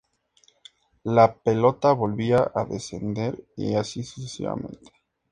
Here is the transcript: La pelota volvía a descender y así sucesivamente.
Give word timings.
La 1.03 1.31
pelota 1.35 1.91
volvía 1.93 2.51
a 2.55 2.65
descender 2.65 3.45
y 3.55 3.75
así 3.75 4.01
sucesivamente. 4.03 4.91